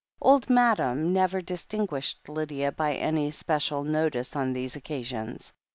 [0.19, 5.53] Old Madam never distinguished Lydia by any spe cial notice on these occasions.